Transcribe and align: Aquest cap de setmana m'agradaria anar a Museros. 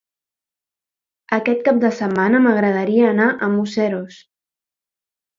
Aquest 1.35 1.59
cap 1.67 1.81
de 1.83 1.91
setmana 1.97 2.39
m'agradaria 2.45 3.05
anar 3.13 3.27
a 3.33 3.51
Museros. 3.57 4.17